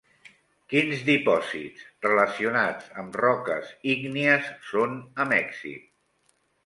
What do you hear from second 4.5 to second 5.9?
són a Mèxic?